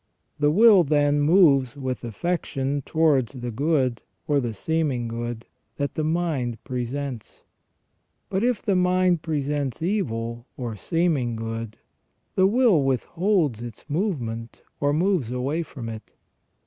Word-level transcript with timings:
The 0.39 0.49
will, 0.49 0.83
then, 0.83 1.19
moves 1.21 1.77
with 1.77 2.03
affection 2.03 2.81
towards 2.87 3.33
the 3.33 3.51
good, 3.51 4.01
or 4.27 4.39
the 4.39 4.51
seeming 4.51 5.07
good, 5.07 5.45
that 5.77 5.93
the 5.93 6.03
mind 6.03 6.57
presents. 6.63 7.43
But 8.27 8.43
if 8.43 8.63
the 8.63 8.75
mind 8.75 9.21
presents 9.21 9.79
evil, 9.83 10.47
or 10.57 10.75
seeming 10.75 11.33
evil, 11.33 11.67
the 12.33 12.47
will 12.47 12.81
withholds 12.81 13.61
its 13.61 13.87
move 13.87 14.19
ment 14.19 14.63
or 14.79 14.91
moves 14.91 15.29
away 15.29 15.61
from 15.61 15.87
it. 15.87 16.09